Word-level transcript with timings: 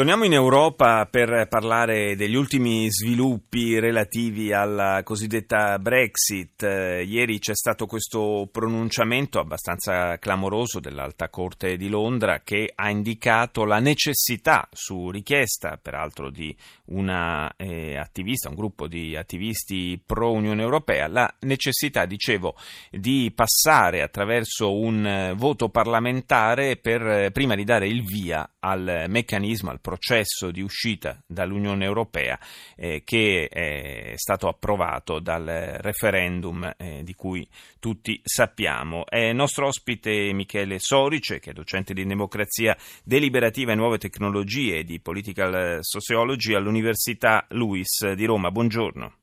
Torniamo 0.00 0.24
in 0.24 0.32
Europa 0.32 1.04
per 1.04 1.46
parlare 1.46 2.16
degli 2.16 2.34
ultimi 2.34 2.90
sviluppi 2.90 3.78
relativi 3.78 4.50
alla 4.50 5.02
cosiddetta 5.04 5.78
Brexit. 5.78 6.62
Eh, 6.62 7.02
ieri 7.02 7.38
c'è 7.38 7.54
stato 7.54 7.84
questo 7.84 8.48
pronunciamento 8.50 9.38
abbastanza 9.38 10.16
clamoroso 10.16 10.80
dell'Alta 10.80 11.28
Corte 11.28 11.76
di 11.76 11.90
Londra 11.90 12.40
che 12.42 12.72
ha 12.74 12.88
indicato 12.88 13.66
la 13.66 13.78
necessità, 13.78 14.66
su 14.72 15.10
richiesta 15.10 15.76
peraltro 15.76 16.30
di 16.30 16.56
una 16.86 17.52
eh, 17.56 17.98
attivista, 17.98 18.48
un 18.48 18.54
gruppo 18.54 18.86
di 18.86 19.14
attivisti 19.16 20.00
pro 20.02 20.32
Unione 20.32 20.62
Europea, 20.62 21.08
la 21.08 21.30
necessità, 21.40 22.06
dicevo, 22.06 22.56
di 22.90 23.30
passare 23.34 24.00
attraverso 24.00 24.74
un 24.74 25.06
eh, 25.06 25.34
voto 25.34 25.68
parlamentare 25.68 26.78
per, 26.78 27.06
eh, 27.06 27.30
prima 27.32 27.54
di 27.54 27.64
dare 27.64 27.86
il 27.86 28.02
via 28.02 28.48
al 28.60 29.06
meccanismo, 29.08 29.70
al 29.70 29.80
processo 29.80 30.50
di 30.50 30.60
uscita 30.60 31.22
dall'Unione 31.26 31.84
Europea 31.84 32.38
eh, 32.76 33.02
che 33.04 33.48
è 33.48 34.12
stato 34.16 34.48
approvato 34.48 35.18
dal 35.20 35.44
referendum 35.80 36.72
eh, 36.76 37.02
di 37.02 37.14
cui 37.14 37.46
tutti 37.78 38.20
sappiamo. 38.22 39.04
È 39.06 39.32
nostro 39.32 39.66
ospite 39.66 40.32
Michele 40.32 40.78
Sorice, 40.78 41.38
che 41.38 41.50
è 41.50 41.54
docente 41.54 41.94
di 41.94 42.04
democrazia 42.04 42.76
deliberativa 43.04 43.72
e 43.72 43.76
nuove 43.76 43.98
tecnologie 43.98 44.78
e 44.78 44.84
di 44.84 45.00
political 45.00 45.78
sociology 45.80 46.54
all'Università 46.54 47.46
LUIS 47.50 48.12
di 48.12 48.24
Roma. 48.24 48.50
Buongiorno. 48.50 49.14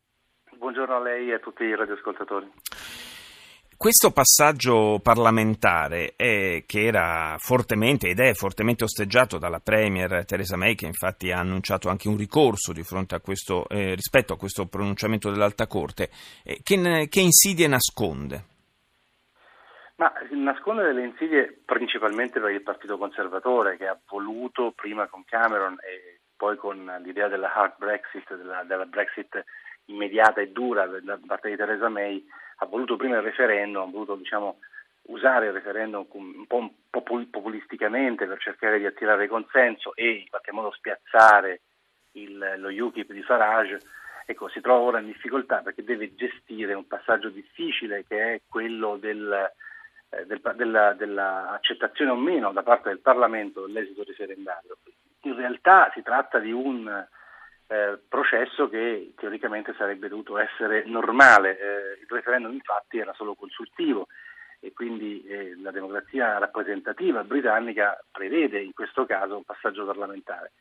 Buongiorno 0.58 0.96
a 0.96 0.99
lei 0.99 1.29
e 1.29 1.34
a 1.34 1.40
tutti 1.40 1.63
i 1.63 1.76
radioascoltatori. 1.76 2.49
Questo 3.77 4.11
passaggio 4.11 4.99
parlamentare 5.03 6.13
è, 6.15 6.63
che 6.65 6.87
era 6.87 7.35
fortemente 7.37 8.09
ed 8.09 8.20
è 8.20 8.33
fortemente 8.33 8.83
osteggiato 8.83 9.37
dalla 9.37 9.59
Premier 9.59 10.25
Theresa 10.25 10.57
May, 10.57 10.73
che 10.73 10.87
infatti 10.87 11.31
ha 11.31 11.37
annunciato 11.37 11.87
anche 11.87 12.07
un 12.07 12.17
ricorso 12.17 12.71
a 12.71 13.20
questo, 13.20 13.70
eh, 13.70 13.93
rispetto 13.93 14.33
a 14.33 14.37
questo 14.37 14.65
pronunciamento 14.65 15.29
dell'Alta 15.29 15.67
Corte, 15.67 16.09
eh, 16.43 16.59
che, 16.63 17.07
che 17.07 17.20
insidie 17.20 17.67
nasconde? 17.67 18.43
Ma 19.98 20.11
nasconde 20.31 20.81
delle 20.81 21.05
insidie 21.05 21.61
principalmente 21.63 22.39
per 22.39 22.49
il 22.49 22.63
Partito 22.63 22.98
Conservatore 22.98 23.77
che 23.77 23.85
ha 23.85 23.99
voluto 24.09 24.73
prima 24.75 25.05
con 25.05 25.23
Cameron 25.23 25.77
e 25.83 26.21
poi 26.35 26.57
con 26.57 26.83
l'idea 27.03 27.27
della 27.27 27.53
hard 27.53 27.75
Brexit, 27.77 28.35
della, 28.35 28.63
della 28.63 28.85
Brexit 28.85 29.43
immediata 29.85 30.41
e 30.41 30.51
dura 30.51 30.87
da 30.87 31.20
parte 31.27 31.49
di 31.49 31.55
Theresa 31.55 31.89
May, 31.89 32.25
ha 32.58 32.66
voluto 32.66 32.96
prima 32.96 33.18
il 33.18 33.24
referendum, 33.24 33.84
ha 33.84 33.91
voluto 33.91 34.16
diciamo, 34.16 34.60
usare 35.08 35.48
il 35.48 35.54
referendum 35.54 36.05
un 36.12 36.48
po' 36.48 36.72
populisticamente 36.90 38.26
per 38.26 38.40
cercare 38.40 38.80
di 38.80 38.86
attirare 38.86 39.27
consenso 39.27 39.96
e 39.96 40.10
in 40.10 40.30
qualche 40.30 40.52
modo 40.52 40.72
spiazzare 40.72 41.62
il, 42.13 42.55
lo 42.58 42.70
UKIP 42.70 43.12
di 43.12 43.22
Farage, 43.22 43.80
ecco, 44.26 44.50
si 44.50 44.60
trova 44.60 44.80
ora 44.80 45.00
in 45.00 45.05
difficoltà 45.05 45.62
perché 45.62 45.84
deve 45.84 46.16
gestire 46.16 46.74
un 46.74 46.88
passaggio 46.88 47.30
difficile 47.30 48.05
che 48.08 48.34
è 48.34 48.41
quello 48.48 48.98
del, 48.98 49.52
eh, 50.10 50.26
del, 50.26 50.41
della, 50.55 50.94
dell'accettazione 50.94 52.12
o 52.12 52.16
meno 52.16 52.52
da 52.52 52.63
parte 52.63 52.90
del 52.90 53.00
Parlamento 53.00 53.66
dell'esito 53.66 54.04
referendario. 54.04 54.78
In 55.22 55.35
realtà 55.35 55.91
si 55.94 56.02
tratta 56.02 56.40
di 56.40 56.52
un 56.52 57.05
eh, 57.68 57.99
processo 58.07 58.70
che 58.70 59.13
teoricamente 59.15 59.73
sarebbe 59.77 60.07
dovuto 60.07 60.37
essere 60.37 60.84
normale. 60.85 61.57
Eh, 61.57 61.99
il 62.01 62.07
referendum 62.07 62.54
infatti 62.54 62.98
era 62.98 63.13
solo 63.13 63.35
consultivo 63.35 64.07
e 64.59 64.73
quindi 64.73 65.23
eh, 65.25 65.55
la 65.61 65.72
democrazia 65.72 66.38
rappresentativa 66.38 67.23
britannica 67.23 68.01
prevede 68.11 68.61
in 68.61 68.73
questo 68.73 69.05
caso 69.05 69.35
un 69.35 69.44
passaggio 69.44 69.85
parlamentare. 69.85 70.53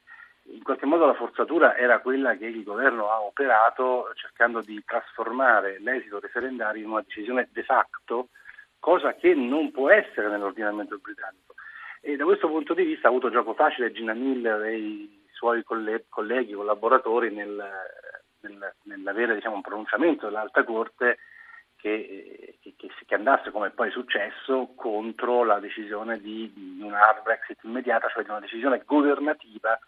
In 0.48 0.62
qualche 0.62 0.86
modo 0.86 1.06
la 1.06 1.14
forzatura 1.14 1.76
era 1.76 1.98
quella 2.00 2.36
che 2.36 2.46
il 2.46 2.62
governo 2.62 3.10
ha 3.10 3.20
operato 3.20 4.12
cercando 4.14 4.60
di 4.60 4.80
trasformare 4.84 5.78
l'esito 5.80 6.20
referendario 6.20 6.82
in 6.82 6.90
una 6.90 7.02
decisione 7.02 7.48
de 7.50 7.64
facto, 7.64 8.28
cosa 8.78 9.14
che 9.14 9.34
non 9.34 9.72
può 9.72 9.90
essere 9.90 10.28
nell'ordinamento 10.28 10.98
britannico. 10.98 11.54
E 12.00 12.14
da 12.14 12.24
questo 12.24 12.48
punto 12.48 12.74
di 12.74 12.84
vista 12.84 13.08
ha 13.08 13.10
avuto 13.10 13.30
gioco 13.30 13.54
facile 13.54 13.90
Gina 13.90 14.14
Miller 14.14 14.62
e 14.62 14.76
i 14.76 15.24
suoi 15.36 15.62
colleghi, 15.62 16.54
collaboratori 16.54 17.30
nel, 17.30 17.62
nel, 18.40 18.74
nell'avere 18.84 19.34
diciamo, 19.34 19.56
un 19.56 19.60
pronunciamento 19.60 20.26
dell'Alta 20.26 20.64
Corte 20.64 21.18
che, 21.76 22.58
che, 22.60 22.74
che, 23.06 23.14
andasse, 23.14 23.50
come 23.50 23.70
poi 23.70 23.88
è 23.88 23.92
successo, 23.92 24.72
contro 24.74 25.44
la 25.44 25.60
decisione 25.60 26.18
di, 26.20 26.50
di 26.54 26.82
una 26.82 27.06
hard 27.06 27.22
Brexit 27.22 27.62
immediata, 27.64 28.08
cioè 28.08 28.24
di 28.24 28.30
una 28.30 28.40
decisione 28.40 28.82
governativa 28.84 29.78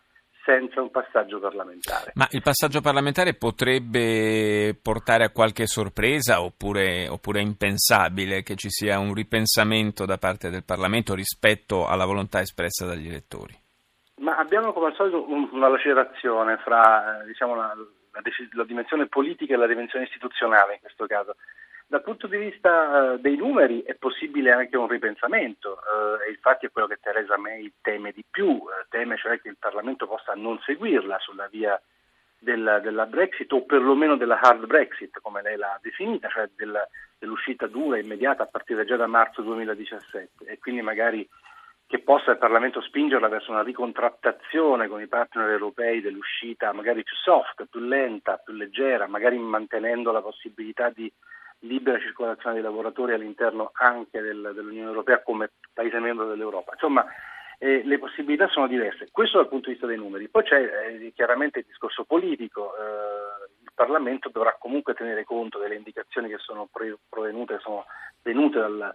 senza 0.45 0.81
un 0.81 0.91
passaggio 0.91 1.41
parlamentare. 1.41 2.13
Ma 2.15 2.27
il 2.31 2.43
passaggio 2.43 2.81
parlamentare 2.81 3.35
potrebbe 3.35 4.79
portare 4.81 5.25
a 5.25 5.31
qualche 5.31 5.67
sorpresa 5.67 6.43
oppure, 6.43 7.09
oppure, 7.09 7.41
è 7.41 7.43
impensabile 7.43 8.43
che 8.43 8.55
ci 8.55 8.71
sia 8.71 8.99
un 8.99 9.13
ripensamento 9.13 10.07
da 10.07 10.19
parte 10.19 10.51
del 10.51 10.65
Parlamento 10.65 11.15
rispetto 11.15 11.87
alla 11.87 12.07
volontà 12.07 12.41
espressa 12.41 12.87
dagli 12.87 13.09
elettori? 13.09 13.68
Ma 14.19 14.37
abbiamo 14.37 14.73
come 14.73 14.87
al 14.87 14.95
solito 14.95 15.25
una 15.29 15.69
lacerazione 15.69 16.57
fra 16.59 17.23
eh, 17.23 17.27
diciamo, 17.27 17.55
la, 17.55 17.75
la, 17.77 18.23
la, 18.53 18.65
dimensione 18.65 19.07
politica 19.07 19.55
e 19.55 19.57
la 19.57 19.67
dimensione 19.67 20.07
istituzionale 20.07 20.75
in 20.75 20.81
questo 20.81 21.07
caso. 21.07 21.37
Dal 21.87 22.03
punto 22.03 22.27
di 22.27 22.37
vista 22.37 23.15
uh, 23.15 23.19
dei 23.19 23.37
numeri 23.37 23.83
è 23.83 23.95
possibile 23.95 24.53
anche 24.53 24.77
un 24.77 24.89
ripensamento 24.89 25.79
uh, 25.81 26.29
e 26.29 26.31
infatti 26.33 26.67
è 26.67 26.71
quello 26.71 26.87
che 26.87 26.99
Theresa 27.01 27.39
May 27.39 27.73
teme 27.81 28.13
di 28.13 28.23
più, 28.29 28.49
uh, 28.49 28.69
teme 28.91 29.17
cioè 29.17 29.41
che 29.41 29.49
il 29.49 29.57
Parlamento 29.59 30.07
possa 30.07 30.35
non 30.35 30.59
seguirla 30.61 31.19
sulla 31.19 31.47
via 31.47 31.81
della, 32.39 32.79
della, 32.79 33.07
Brexit 33.07 33.51
o 33.53 33.65
perlomeno 33.65 34.17
della 34.17 34.39
hard 34.39 34.67
Brexit 34.67 35.19
come 35.23 35.41
lei 35.41 35.57
l'ha 35.57 35.79
definita, 35.81 36.29
cioè 36.29 36.49
della, 36.57 36.87
dell'uscita 37.19 37.67
dura 37.67 37.97
e 37.97 38.01
immediata 38.01 38.43
a 38.43 38.47
partire 38.47 38.85
già 38.85 38.97
da 38.97 39.07
marzo 39.07 39.43
2017 39.43 40.45
e 40.45 40.59
quindi 40.59 40.83
magari 40.83 41.27
che 41.89 42.01
possa 42.01 42.33
il 42.33 42.39
Parlamento 42.39 42.83
spingerla 42.83 43.29
verso 43.29 43.51
una 43.51 43.63
ricontrattazione 43.63 44.89
con 44.89 45.01
i 45.01 45.07
partner 45.07 45.49
europei 45.49 46.03
dell'uscita 46.03 46.75
magari 46.75 47.03
più 47.03 47.17
soft, 47.17 47.65
più 47.65 47.81
lenta, 47.81 48.37
più 48.37 48.53
leggera, 48.53 49.07
magari 49.07 49.39
mantenendo 49.39 50.13
la 50.13 50.21
possibilità 50.21 50.91
di 50.91 51.11
libera 51.61 51.99
circolazione 51.99 52.57
dei 52.57 52.63
lavoratori 52.63 53.15
all'interno 53.15 53.71
anche 53.73 54.21
del, 54.21 54.53
dell'Unione 54.55 54.89
Europea 54.89 55.23
come 55.23 55.53
Paese 55.73 55.99
membro 55.99 56.29
dell'Europa. 56.29 56.73
Insomma, 56.75 57.07
eh, 57.59 57.83
le 57.83 57.99
possibilità 57.99 58.49
sono 58.49 58.67
diverse. 58.67 59.09
Questo 59.11 59.39
dal 59.39 59.49
punto 59.49 59.69
di 59.69 59.73
vista 59.73 59.87
dei 59.87 59.97
numeri. 59.97 60.29
Poi 60.29 60.43
c'è 60.43 60.61
eh, 60.61 61.13
chiaramente 61.15 61.61
il 61.61 61.65
discorso 61.67 62.05
politico. 62.05 62.75
Eh, 62.77 63.49
il 63.63 63.73
Parlamento 63.75 64.29
dovrà 64.29 64.55
comunque 64.59 64.93
tenere 64.93 65.25
conto 65.25 65.59
delle 65.59 65.77
indicazioni 65.77 66.29
che 66.29 66.39
sono 66.39 66.69
provenute, 67.09 67.59
sono 67.61 67.87
venute 68.23 68.59
dal, 68.59 68.95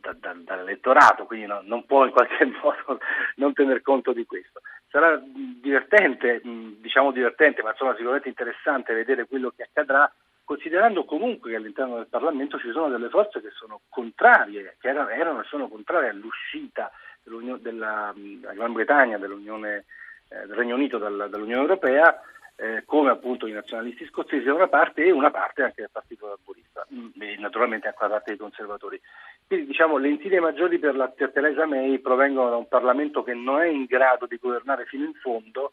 da, 0.00 0.14
da, 0.18 0.34
dall'elettorato, 0.34 1.24
quindi 1.24 1.46
no, 1.46 1.60
non 1.64 1.84
può 1.84 2.04
in 2.04 2.12
qualche 2.12 2.44
modo 2.62 3.00
non 3.36 3.52
tener 3.52 3.82
conto 3.82 4.12
di 4.12 4.24
questo. 4.24 4.60
Sarà 4.88 5.20
divertente, 5.22 6.40
diciamo 6.42 7.12
divertente, 7.12 7.62
ma 7.62 7.70
insomma 7.70 7.94
sicuramente 7.94 8.28
interessante 8.28 8.94
vedere 8.94 9.26
quello 9.26 9.52
che 9.54 9.62
accadrà, 9.62 10.12
considerando 10.44 11.04
comunque 11.04 11.50
che 11.50 11.56
all'interno 11.56 11.96
del 11.96 12.08
Parlamento 12.08 12.58
ci 12.58 12.72
sono 12.72 12.88
delle 12.88 13.08
forze 13.08 13.40
che 13.40 13.50
sono 13.50 13.82
contrarie, 13.88 14.76
che 14.80 14.88
erano, 14.88 15.10
erano 15.10 15.44
sono 15.44 15.68
contrarie 15.68 16.10
all'uscita 16.10 16.90
della, 17.22 17.56
della 17.58 18.52
Gran 18.52 18.72
Bretagna 18.72 19.18
dell'Unione, 19.18 19.84
eh, 20.28 20.46
del 20.46 20.56
Regno 20.56 20.74
Unito 20.74 20.98
dal, 20.98 21.28
dall'Unione 21.30 21.62
Europea 21.62 22.20
eh, 22.60 22.82
come 22.84 23.08
appunto 23.08 23.46
i 23.46 23.52
nazionalisti 23.52 24.06
scozzesi 24.06 24.44
da 24.44 24.52
una 24.52 24.68
parte 24.68 25.02
e 25.02 25.10
una 25.10 25.30
parte 25.30 25.62
anche 25.62 25.80
del 25.80 25.90
Partito 25.90 26.28
Laborista 26.28 26.86
mm, 26.92 27.08
e 27.18 27.36
naturalmente 27.38 27.88
anche 27.88 28.02
la 28.02 28.10
parte 28.10 28.30
dei 28.30 28.38
conservatori. 28.38 29.00
Quindi 29.46 29.66
diciamo 29.66 29.96
le 29.96 30.08
insidie 30.10 30.40
maggiori 30.40 30.78
per 30.78 30.94
la 30.94 31.08
per 31.08 31.32
Theresa 31.32 31.64
May 31.64 31.98
provengono 31.98 32.50
da 32.50 32.56
un 32.56 32.68
Parlamento 32.68 33.22
che 33.22 33.32
non 33.32 33.62
è 33.62 33.66
in 33.66 33.86
grado 33.86 34.26
di 34.26 34.36
governare 34.36 34.84
fino 34.84 35.06
in 35.06 35.14
fondo 35.14 35.70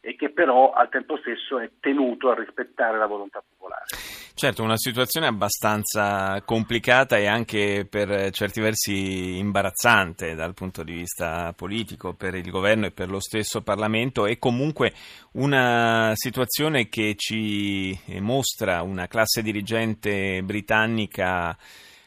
e 0.00 0.16
che 0.16 0.30
però 0.30 0.72
al 0.72 0.88
tempo 0.88 1.18
stesso 1.18 1.58
è 1.58 1.70
tenuto 1.78 2.30
a 2.30 2.34
rispettare 2.34 2.96
la 2.96 3.06
volontà 3.06 3.42
popolare. 3.46 4.11
Certo, 4.34 4.62
una 4.62 4.78
situazione 4.78 5.26
abbastanza 5.26 6.42
complicata 6.44 7.18
e 7.18 7.26
anche 7.26 7.86
per 7.88 8.30
certi 8.30 8.60
versi 8.60 9.36
imbarazzante 9.36 10.34
dal 10.34 10.54
punto 10.54 10.82
di 10.82 10.94
vista 10.94 11.52
politico 11.52 12.14
per 12.14 12.34
il 12.34 12.50
governo 12.50 12.86
e 12.86 12.90
per 12.90 13.10
lo 13.10 13.20
stesso 13.20 13.60
Parlamento 13.60 14.26
e 14.26 14.38
comunque 14.38 14.92
una 15.32 16.12
situazione 16.14 16.88
che 16.88 17.14
ci 17.16 17.96
mostra 18.20 18.82
una 18.82 19.06
classe 19.06 19.42
dirigente 19.42 20.42
britannica 20.42 21.56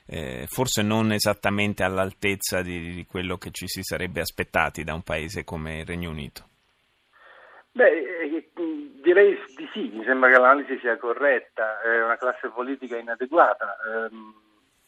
eh, 0.08 0.46
forse 0.48 0.82
non 0.82 1.12
esattamente 1.12 1.84
all'altezza 1.84 2.62
di, 2.62 2.94
di 2.94 3.06
quello 3.06 3.38
che 3.38 3.52
ci 3.52 3.68
si 3.68 3.82
sarebbe 3.84 4.22
aspettati 4.22 4.84
da 4.84 4.94
un 4.94 5.02
paese 5.02 5.44
come 5.44 5.80
il 5.80 5.86
Regno 5.86 6.10
Unito. 6.10 6.50
Beh, 7.72 7.84
eh, 7.84 8.15
direi 9.06 9.40
di 9.56 9.70
sì, 9.72 9.92
mi 9.94 10.04
sembra 10.04 10.32
che 10.32 10.40
l'analisi 10.40 10.80
sia 10.80 10.98
corretta, 10.98 11.80
è 11.82 12.04
una 12.04 12.18
classe 12.18 12.50
politica 12.50 12.98
inadeguata. 12.98 13.78
Ehm, 13.88 14.34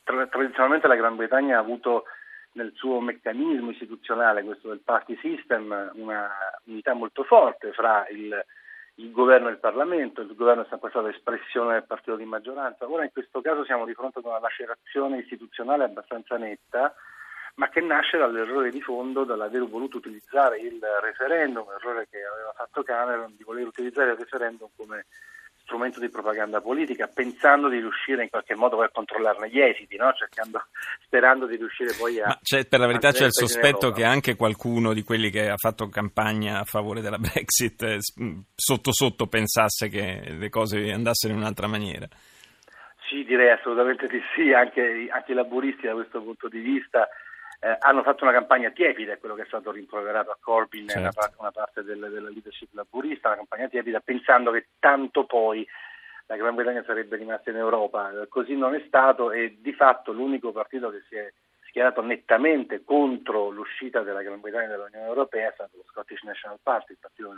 tradizionalmente 0.04 0.88
la 0.88 0.96
Gran 0.96 1.16
Bretagna 1.16 1.58
ha 1.58 1.62
avuto 1.62 2.06
nel 2.54 2.72
suo 2.74 3.00
meccanismo 3.00 3.70
istituzionale, 3.70 4.44
questo 4.44 4.70
del 4.70 4.82
party 4.84 5.16
system, 5.22 5.92
una 5.94 6.32
unità 6.64 6.94
molto 6.94 7.24
forte 7.24 7.72
fra 7.74 8.08
il, 8.10 8.44
il 8.96 9.12
governo 9.12 9.50
e 9.50 9.52
il 9.52 9.60
Parlamento, 9.60 10.22
il 10.22 10.34
governo 10.36 10.64
è 10.64 10.68
sempre 10.68 10.90
stato 10.90 11.08
espressione 11.08 11.74
del 11.74 11.86
partito 11.86 12.16
di 12.16 12.26
maggioranza, 12.26 12.90
ora 12.90 13.04
in 13.04 13.12
questo 13.12 13.42
caso 13.42 13.64
siamo 13.66 13.86
di 13.86 13.94
fronte 13.94 14.18
ad 14.18 14.26
una 14.26 14.40
lacerazione 14.40 15.20
istituzionale 15.20 15.84
abbastanza 15.84 16.38
netta 16.38 16.96
ma 17.58 17.70
che 17.70 17.82
nasce 17.82 18.18
dall'errore 18.18 18.70
di 18.70 18.82
fondo 18.82 19.24
dall'aver 19.24 19.68
voluto 19.68 19.98
utilizzare 19.98 20.60
il 20.60 20.80
referendum, 21.02 21.66
errore 21.80 22.08
che 22.10 22.18
aveva 22.18 22.54
fatto 22.56 22.84
Cameron, 22.84 23.34
di 23.36 23.44
voler 23.44 23.66
utilizzare 23.66 24.12
il 24.12 24.18
referendum 24.18 24.70
come 24.76 25.06
strumento 25.64 26.00
di 26.00 26.10
propaganda 26.10 26.62
politica, 26.62 27.08
pensando 27.08 27.68
di 27.68 27.80
riuscire 27.80 28.24
in 28.24 28.30
qualche 28.30 28.56
modo 28.56 28.82
a 28.82 28.90
controllarne 28.90 29.50
gli 29.50 29.60
esiti, 29.60 29.98
no? 29.98 30.14
Cercando, 30.14 30.68
sperando 31.04 31.48
di 31.48 31.56
riuscire 31.56 31.94
poi 31.98 32.22
a... 32.22 32.38
Per 32.40 32.80
la 32.80 32.86
verità 32.86 33.12
c'è 33.12 33.26
il 33.26 33.34
sospetto 33.34 33.92
che 33.92 34.04
anche 34.04 34.36
qualcuno 34.36 34.94
di 34.94 35.02
quelli 35.02 35.32
che 35.32 35.50
ha 35.50 35.58
fatto 35.58 35.90
campagna 35.90 36.60
a 36.60 36.64
favore 36.64 37.02
della 37.02 37.18
Brexit 37.18 37.82
eh, 37.82 37.98
sotto 38.56 38.94
sotto 38.94 39.26
pensasse 39.26 39.90
che 39.90 40.36
le 40.38 40.50
cose 40.50 40.92
andassero 40.92 41.34
in 41.34 41.40
un'altra 41.40 41.68
maniera. 41.68 42.08
Sì, 43.10 43.24
direi 43.24 43.50
assolutamente 43.50 44.06
di 44.08 44.22
sì, 44.36 44.54
anche, 44.54 45.08
anche 45.10 45.32
i 45.32 45.36
laburisti 45.36 45.88
da 45.88 45.94
questo 45.94 46.22
punto 46.22 46.48
di 46.48 46.60
vista 46.60 47.08
eh, 47.60 47.76
hanno 47.80 48.04
fatto 48.04 48.24
una 48.24 48.34
campagna 48.34 48.70
tiepida, 48.70 49.14
è 49.14 49.20
quello 49.20 49.36
che 49.36 49.44
è 49.44 49.48
stato 49.48 49.72
rimproverato 49.72 50.32
a 50.32 50.38
Corbyn 50.40 50.88
certo. 50.88 51.02
una 51.02 51.12
parte, 51.12 51.36
una 51.40 51.52
parte 51.52 51.84
del, 51.84 52.00
della 52.00 52.30
leadership 52.30 52.70
laburista, 52.74 53.30
una 53.30 53.38
campagna 53.38 53.68
tiepida 53.68 54.00
pensando 54.00 54.52
che 54.52 54.68
tanto 54.80 55.26
poi 55.26 55.68
la 56.28 56.36
Gran 56.36 56.56
Bretagna 56.56 56.84
sarebbe 56.86 57.16
rimasta 57.16 57.50
in 57.50 57.56
Europa. 57.56 58.12
Così 58.28 58.56
non 58.56 58.76
è 58.76 58.84
stato 58.86 59.32
e 59.32 59.58
di 59.60 59.74
fatto 59.74 60.12
l'unico 60.12 60.52
partito 60.52 60.90
che 60.92 61.04
si 61.08 61.16
è 61.16 61.32
schierato 61.68 62.02
nettamente 62.02 62.84
contro 62.84 63.50
l'uscita 63.50 64.02
della 64.02 64.22
Gran 64.22 64.40
Bretagna 64.40 64.68
dall'Unione 64.68 65.08
Europea 65.08 65.50
è 65.50 65.54
stato 65.54 65.78
lo 65.78 65.84
Scottish 65.88 66.24
National 66.24 66.60
Party, 66.62 66.94
il 66.94 66.98
partito 67.00 67.34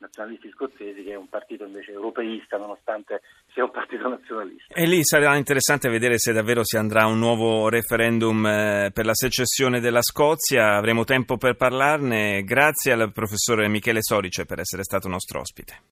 nazionalisti 0.00 0.50
scozzesi, 0.50 1.02
che 1.02 1.12
è 1.12 1.16
un 1.16 1.28
partito 1.28 1.64
invece 1.64 1.92
europeista, 1.92 2.56
nonostante 2.56 3.20
sia 3.52 3.64
un 3.64 3.70
partito 3.70 4.08
nazionalista. 4.08 4.74
E 4.74 4.86
lì 4.86 5.04
sarà 5.04 5.36
interessante 5.36 5.88
vedere 5.88 6.18
se 6.18 6.32
davvero 6.32 6.64
si 6.64 6.76
andrà 6.76 7.02
a 7.02 7.06
un 7.06 7.18
nuovo 7.18 7.68
referendum 7.68 8.44
eh, 8.46 8.90
per 8.92 9.04
la 9.04 9.14
secessione 9.14 9.80
della 9.80 10.02
Scozia. 10.02 10.76
Avremo 10.76 11.04
tempo 11.04 11.36
per 11.36 11.56
parlarne. 11.56 12.42
Grazie 12.42 12.92
al 12.92 13.12
professore 13.12 13.68
Michele 13.68 14.02
Sorice 14.02 14.44
per 14.46 14.60
essere 14.60 14.82
stato 14.82 15.08
nostro 15.08 15.40
ospite. 15.40 15.82